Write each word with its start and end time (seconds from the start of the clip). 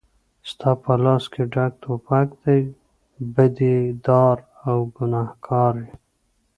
ستا 0.49 0.69
په 0.83 0.91
لاس 1.03 1.23
کې 1.33 1.43
ډک 1.53 1.71
توپک 1.81 2.27
دی 2.43 2.59
بدي 3.33 3.77
دار 4.05 4.37
او 4.67 4.77
ګنهګار 4.95 5.73
یې 5.85 5.93